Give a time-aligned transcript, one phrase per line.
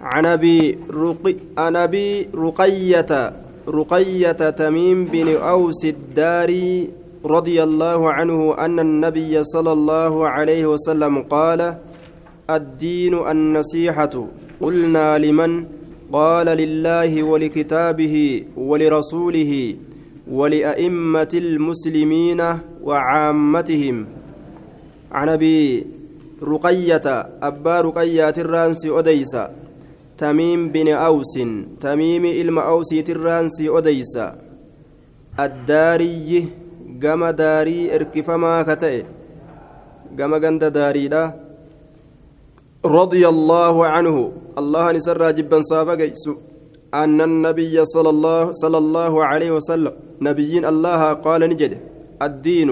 [0.00, 3.32] عن أبي رقي عن أبي رقية
[3.68, 6.88] رقية تميم بن أوس الداري
[7.24, 11.76] رضي الله عنه أن النبي صلى الله عليه وسلم قال
[12.50, 14.26] الدين النصيحة.
[14.60, 15.64] قلنا لمن؟
[16.12, 19.76] قال لله ولكتابه ولرسوله
[20.30, 22.42] ولأئمة المسلمين
[22.82, 24.06] وعامتهم.
[25.12, 25.86] عن أبي
[26.42, 27.06] رقية
[27.42, 29.65] أبا رقية الرانسي أديسا
[30.18, 31.34] تميم بن أوس
[31.80, 34.26] تميم إلما أوسي الرانسي أديسا
[35.40, 36.48] الداري
[36.96, 39.04] gama daarii erkifamaa ka ta'e.
[40.16, 41.46] Gama ganda daariidha.
[42.86, 44.16] رضي الله عنه
[44.58, 45.94] الله نسر جبا صافا
[46.94, 49.92] أن النبي صلى الله صلى الله عليه وسلم
[50.22, 51.72] نبيين الله قال نجد
[52.22, 52.70] الدين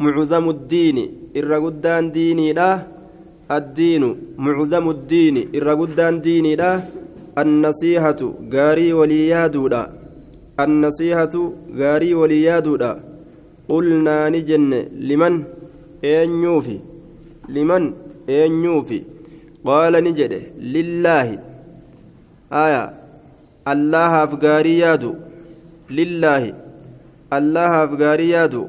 [0.00, 0.96] معظم الدين
[1.36, 2.95] الرقدان ديني لا
[3.51, 4.03] الدين
[4.37, 6.83] معظم الدين الرقدان ديني لا
[7.37, 8.21] النصيحة
[8.53, 9.65] غاري وليادو
[10.59, 11.35] النصيحة
[11.79, 12.75] غاري وليادو
[13.69, 14.71] قلنا نجن
[15.09, 15.43] لمن
[16.05, 16.79] أنيوفي
[17.49, 17.93] لمن
[18.29, 19.01] أنيوفي
[19.65, 20.33] قال نجد
[20.75, 21.27] لله
[22.53, 22.83] آية
[23.67, 25.13] الله أفقاري يادو
[25.89, 26.53] لله
[27.33, 28.67] الله أفقاري يادو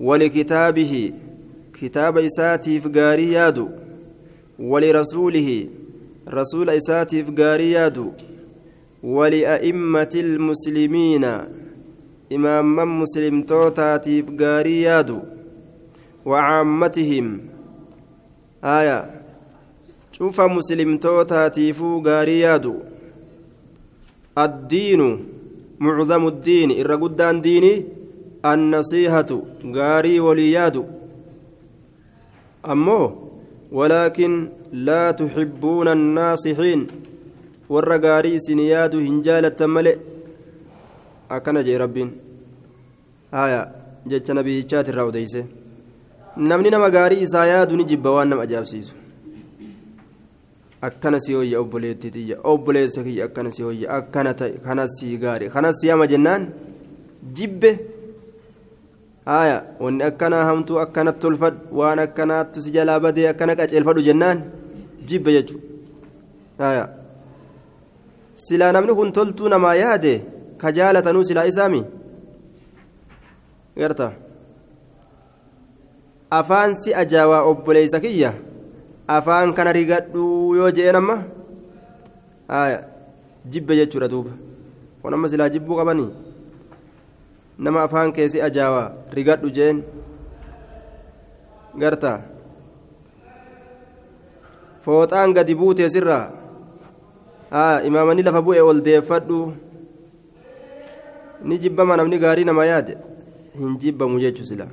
[0.00, 1.12] ولكتابه
[1.81, 3.67] كتاب إساتي فقاري يادو
[4.59, 5.67] ولرسوله
[6.29, 8.07] رسول إساتي فقاري يادو
[9.03, 11.25] ولأئمة المسلمين
[12.29, 15.17] imaamman muslimtootaatiif gaarii yaadu
[16.25, 17.27] wacaammatihim
[18.61, 18.97] aya
[20.17, 22.73] cufa muslimtootaatiifuu gaarii yaadu
[24.45, 25.07] addiinu
[25.79, 27.85] mucdamu ddiini irra guddaan diini
[28.43, 29.37] annasiihatu
[29.77, 30.85] gaarii walii yaadu
[37.99, 39.93] gaarii isin yaadu hin jaalattan male
[41.37, 42.11] akkana jee rabbiin
[43.31, 43.61] haya
[44.13, 45.45] jecha nabiyyichaati irraa odeyse
[46.51, 48.95] namni nama gaarii isaa yaadu ni jibba waan nama ajaa'ibsiisu
[50.87, 55.49] akkana si hoyya obboleettii xiyya obboleessa kiyya akkana si hoyya akkana ta'e kanas si gaari
[55.49, 56.47] kanas si hama jennaan
[57.33, 57.71] jibbe
[59.25, 64.41] haya wanni akkanaa hamtuu akkanatti tolfadhu waan akkanaatti si jalaa badee akkana qaceelfadhu jennaan
[65.11, 66.85] jibbe jechuudha haya
[68.45, 70.13] silaa namni kun toltuu namaa yaade
[70.61, 71.81] ka jaalatanuu silaa isaami
[73.81, 74.11] garta
[76.39, 78.33] afaan si ajaawaa obboleeysa kiyya
[79.17, 81.17] afaan kana rigadhuu yoo je'en amma
[82.53, 82.79] haya
[83.55, 84.31] jibbe jechuudha duuba
[85.01, 86.09] kun amma silaa jibbuu qabanii
[87.57, 89.83] nama afaan keessi ajaawaa rigadhu jeen
[91.83, 92.13] garta
[94.85, 96.25] fooxaan gadi buutee sirraa
[97.55, 99.39] haa imaamanii lafa bu'e ol deeffadhu
[101.43, 102.97] ni jibbama namni gaarii nama yaade
[103.59, 104.67] hin jibbamu jechuu sila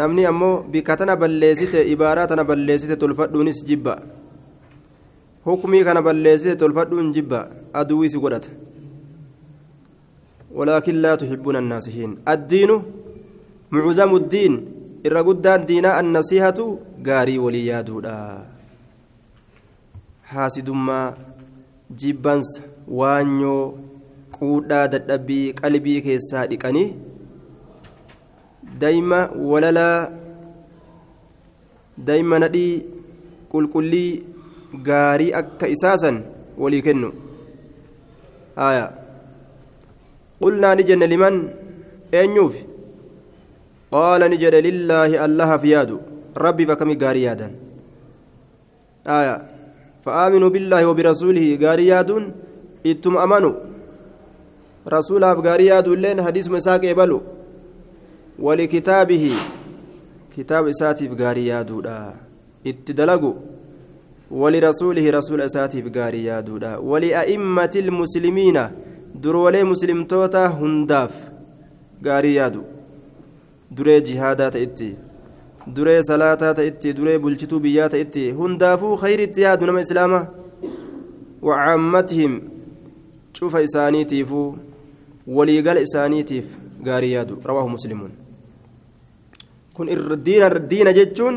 [0.00, 3.96] namni ammoo bika tana balleessite ibaaraa tana balleessite tolfadhuunis jibba
[5.48, 7.40] hukumii kana balleessite tolfadhuun jibba
[7.82, 8.50] aduwisi godhata
[10.54, 12.70] ولكن لا تحبون الناصحين الدين
[13.70, 14.52] معظم الدين
[15.06, 16.58] الرقدان دينا النصيحة
[17.06, 18.46] غاري وليادودا
[20.24, 21.14] حاسدما
[21.96, 23.86] جيبانس وانيو
[24.38, 26.88] quudhaa dadhabbii qalbii keessaa dhiqanii
[28.82, 29.20] daa'ima
[29.50, 29.98] walalaa
[32.08, 32.72] daa'ima nadhii
[33.52, 34.10] qulqullii
[34.88, 36.18] gaarii akka isaasan
[36.64, 37.10] walii kennu
[38.60, 38.84] haya
[40.40, 41.36] ni jenne liman
[42.12, 42.54] eenyuuf
[43.90, 46.00] qaala ni jedhe lillaahi allahaaf yaadu
[46.46, 47.52] rabbiif akkami gaarii yaadan
[49.04, 49.36] haya
[50.06, 52.24] فآمنوا بالله وبرسوله غاري يادون
[52.86, 53.54] إتم أمنوا
[55.42, 57.22] gaarii yaadu illeen hadiisuma isaa qeebalu
[58.38, 59.34] walikitaabihi
[60.34, 62.12] kitaaba isaatiif gaarii yaaduudha
[62.64, 63.36] itti dalagu
[64.30, 68.56] ولرسوله رسول أساتي بقاري يادودا ولأئمة المسلمين
[69.64, 71.14] مسلمتوتا هنداف
[72.04, 72.62] قاري يادو
[73.70, 74.94] دري جهادا تأتي
[75.66, 80.28] دري صلاة تأتي دري بلشتو بيا تأتي هندافو خير اتياد نما إسلاما
[81.42, 82.32] وعامتهم
[83.34, 84.54] شوف إساني تيفو
[85.26, 86.46] waliigala isaaniitiif
[86.86, 88.12] gaarii yaadu rawaahu muslimuun
[89.74, 89.88] kun
[90.24, 91.36] diina jechuun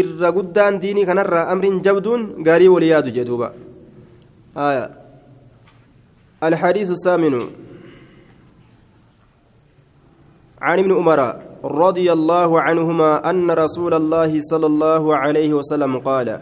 [0.00, 3.52] irra guddaan diinii kanarraa amriin jabduun gaarii walii yaadu jedhuuba
[6.38, 7.34] الحديث الثامن.
[10.62, 11.20] عن ابن عمر
[11.64, 16.40] رضي الله عنهما أن رسول الله صلى الله عليه وسلم قال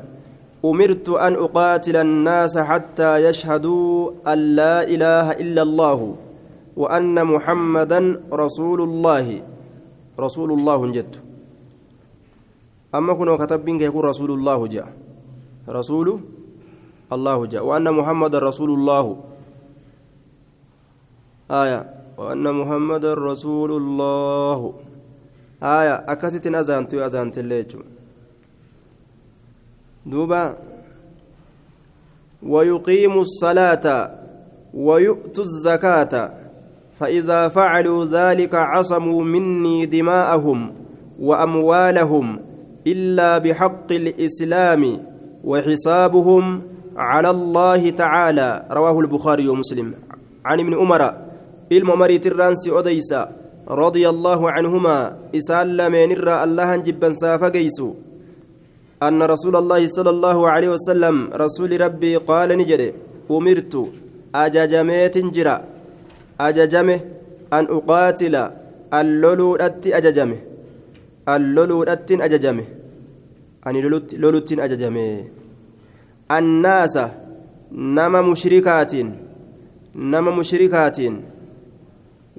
[0.65, 6.17] أمرت أن أقاتل الناس حتى يشهدوا أن لا إله إلا الله
[6.77, 9.41] وأن محمدا رسول الله.
[10.21, 11.17] رسول الله جد.
[12.95, 14.89] أما كنا كتبين يقول رسول الله جاء.
[15.69, 16.21] رسول
[17.13, 17.65] الله جاء.
[17.65, 19.36] وأن محمد رسول الله.
[21.51, 21.91] آية.
[22.19, 24.75] وأن محمد رسول الله.
[25.63, 25.95] آية.
[26.09, 27.79] أكست أزانت أزانت الليجو
[30.07, 30.57] دوبا.
[32.43, 34.11] ويقيم الصلاة
[34.75, 36.31] ويؤتوا الزكاة.
[36.93, 40.73] فإذا فعلوا ذلك عصموا مني دماءهم
[41.21, 42.41] وأموالهم
[42.87, 44.83] إلا بحق الإسلام
[45.45, 46.63] وحسابهم
[46.97, 48.67] على الله تعالى.
[48.71, 49.95] رواه البخاري ومسلم.
[50.45, 51.26] عن ابن عمر
[51.73, 53.23] الممري ترانسي أديسا
[53.69, 54.99] رضي الله عنهما
[55.35, 57.89] إسال لمن الله جبا سافقيسو
[59.03, 62.89] أن رسول الله صلى الله عليه وسلم رسول ربي قال نجري
[63.31, 63.75] أمرت
[64.35, 65.57] أججميت جرا
[66.41, 67.01] أججمه
[67.53, 68.35] أن أقاتل
[68.99, 70.39] اللولودت أججمه
[71.35, 72.67] اللولودت أججمه
[73.67, 73.81] أني
[74.23, 75.25] لولوت أججمه
[76.39, 76.97] الناس
[77.73, 78.93] نما مشركات
[79.95, 80.99] نما مشركات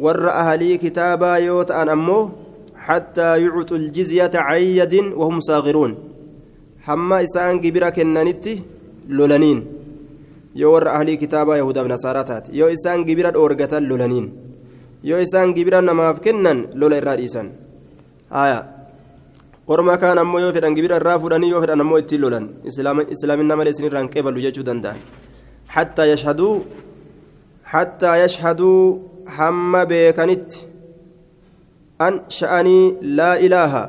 [0.06, 2.30] أهلي كتابا يوت أن أمه
[2.76, 6.08] حتى يعطوا الجزية عن يد وهم صاغرون
[6.88, 8.54] hamma isaan gibira kennanitti
[9.18, 9.60] lolaniin
[10.62, 14.28] yoo warra ahlii kitaabaa yahudaaf nasaaraa taate yoo isaan gibira dhoorgatan lolaniin
[15.10, 17.48] yoo isaan gibira namaaf kennan lola irraa dhiisan
[18.38, 18.60] haya
[19.74, 22.46] orma kaan ammoo yoo fedhan gibira irraa fudhanii yoo fedhan ammoo ittiin lolan
[23.16, 25.00] islaaminna malee isinirraan qeebalu jechuu danda'an
[25.76, 26.54] hattaa yashhaduu
[27.74, 28.80] hattaa yashhaduu
[29.38, 30.68] hamma beekanitti
[32.10, 32.84] an sha'anii
[33.22, 33.84] laa ilaaha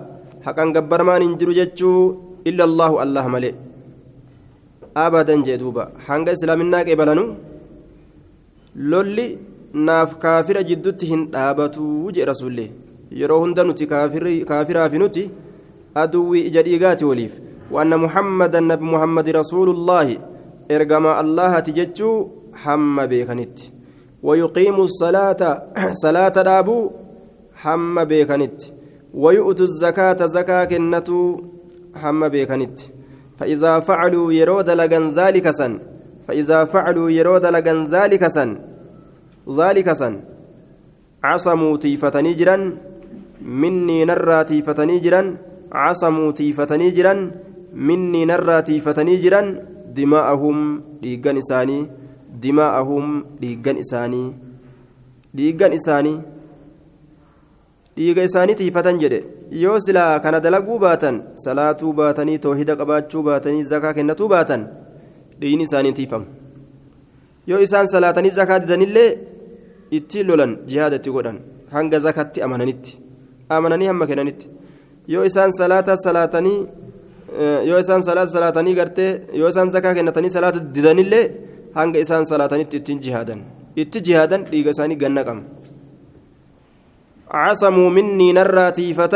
[0.46, 2.00] haqan gabbarmaan hin jiru jechuu
[2.50, 3.54] إلا الله الله ملئ
[5.06, 7.26] أبدا جدوبا حنق إسلامنا قبلنو
[8.90, 9.28] لولي
[9.86, 12.70] naaf kaafira jiddutti hin dhaabatuu jee rasuullee
[13.20, 13.86] yeroo hunda nuti
[14.50, 15.24] kaafiraa fi nuti
[16.02, 17.34] aduwwii ija dhiigaati waliif
[17.74, 20.16] waanna muhammadan nabi muhammadi rasuulullaahi
[20.76, 22.14] ergamaa allahati jechuu
[22.62, 23.68] hamma beekanitti
[24.22, 25.62] ويقيم الصلاة
[26.04, 26.90] صلاة دابو
[27.54, 28.62] حم بيكنت.
[29.14, 31.40] ويؤتوا الزكاة زكاة كنتو
[32.02, 32.90] hamma beekanitti
[33.38, 35.78] فإذا فعلوا يرود لغن ذلك سن.
[36.28, 38.58] فإذا فعلوا يرود لغن ذلك سن.
[39.58, 40.14] ذلك سن.
[41.24, 42.56] عصموا تيفتني جرا
[43.42, 45.36] مني نرى تيفتني جرا
[45.72, 47.14] عصموا تيفتني جرا
[47.74, 49.42] مني نرى تيفتني جرا
[49.98, 50.56] دماءهم
[51.02, 51.78] ديغان إساني
[52.44, 53.04] دماءهم
[53.40, 54.24] ديغان إساني
[55.34, 56.14] ديغان إساني
[57.98, 59.18] dhiiga isaanii tiifatan jedhe
[59.62, 64.62] yoo silaa kana dalaguu baatan salaatuu baatanii toohida qabaachuu baatanii zakaa kennatuu baatan
[65.40, 66.26] dhiigni isaanii tiifamu
[67.50, 69.10] yoo isaan salaatanii zakaa didanillee
[69.98, 71.38] ittiin lolan jihaada itti godhan
[71.74, 72.92] hanga zakatti amananitti
[73.56, 74.46] amananii hamma kennanitti
[75.14, 76.58] yoo isaan salaata salaatanii
[77.70, 81.26] yoo isaan salaata salaatanii gartee yoo isaan zakaa kennatanii salaata didanillee
[81.76, 83.40] hanga isaan salaatanitti ittiin jihaadan
[83.76, 85.42] itti jihaadan dhiiga isaanii ganna qaba.
[87.28, 89.14] عصموا مني نراتيفة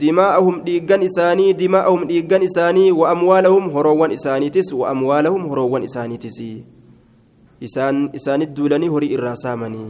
[0.00, 6.38] دماءهم ديغان إساني دماءهم ديغان إساني وأموالهم هروان إسانيتس وأموالهم هروان إسانيتس
[7.66, 9.86] إسان إسان الدولاني هري الراسامني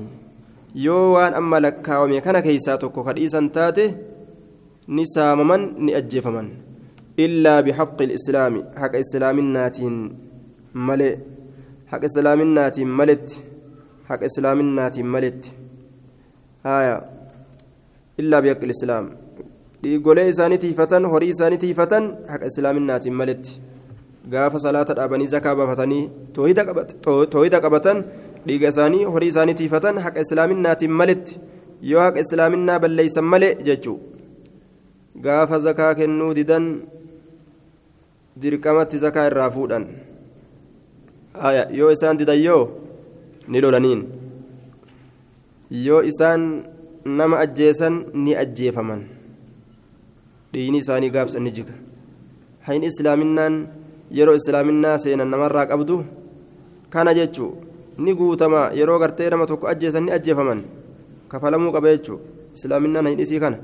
[0.75, 3.85] yoo waan amma lakkaawame kana keeysaa tokko kadhiisan taate
[4.88, 6.49] ni saamaman ni ajjeefaman
[7.25, 9.97] illaa bixaqi lislaami haqa islaaminaatiin
[10.73, 11.09] male
[11.93, 13.43] haqa islaaminaatiin maletti
[14.11, 15.51] haqa islaaminaatiin maletti
[16.69, 16.97] haya
[18.21, 19.05] إلا بحق الإسلام
[19.83, 23.53] dhiigolee isaanii tiifatan horii isaanii tiifatan haqa islaaminaatiin maletti
[24.33, 26.11] gaafa salaata dhaabanii zakaa baafatanii
[27.33, 28.05] toohida qabatan
[28.47, 31.41] dhiiga isaanii horii isaanii tiifatan haqa islaaminaatiin maletti
[31.91, 33.99] yoo haqa islaaminaa balleeysan malee jechuu
[35.25, 36.69] gaafa zakaa kennuu didan
[38.43, 39.89] dirqamatti zakaa irraa fuudhan
[41.73, 42.69] yoo isaan didan yoo
[43.49, 44.03] ni lolaniin
[45.71, 46.65] yoo isaan
[47.05, 49.03] nama ajjeesan ni ajjeefaman.
[50.53, 51.73] Dhiigni isaanii gaabsan ni jiga.
[52.69, 53.69] Hain islaaminaan
[54.11, 56.05] yeroo islaaminaa seenan namarraa qabdu
[56.91, 57.57] kana jechuu
[57.99, 58.71] ni guutama.
[58.75, 60.62] Yeroo gartee nama tokko ajjeesan ni ajjeefaman.
[61.29, 62.21] Kafalamuu qaba jechuu.
[62.55, 63.59] Islaaminaan hain isii kana.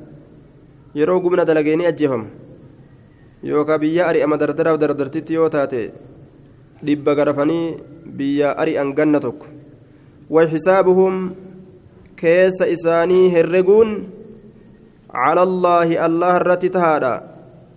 [0.94, 2.26] Yeroo gumna dalagee ni ajjeefama.
[3.44, 5.92] Yookaan biyya ari'ama dardaraaf dardartitti yoo taate
[6.82, 7.76] dhibba garafanii
[8.18, 9.58] biyya ari'an ganna tokko
[10.30, 11.14] وحسابهم
[12.16, 13.90] keessa isaanii herreguun
[15.08, 17.14] على الله الله الرتي تهادا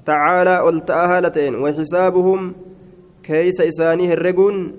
[0.06, 2.40] تعالى قلت أهالتين وحسابهم
[3.24, 4.76] keeysa isaanii herreguun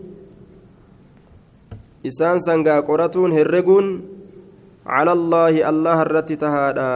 [2.05, 4.05] isaan sangaa qoratuun herreguun
[4.87, 6.93] على الله الله الرت تهادا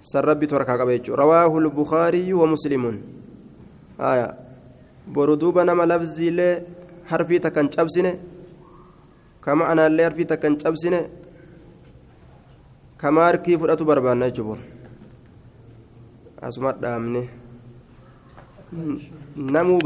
[0.00, 2.84] سربي تركا قبيج رواه البخاري ومسلم
[4.00, 4.28] آية
[5.08, 6.62] بردوبا نما لفظي لي
[7.06, 8.12] حرفي تكن شبسنه
[9.44, 11.00] كما أنا اللي حرفي تكن شبسنه
[13.00, 14.58] كما أركي فرأتو بربانا جبر
[16.42, 17.24] أسمع دامني
[19.36, 19.78] نمو